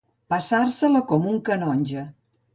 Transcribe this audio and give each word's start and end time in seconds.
Passar-se-la 0.33 1.03
com 1.13 1.29
un 1.35 1.39
canonge. 1.51 2.09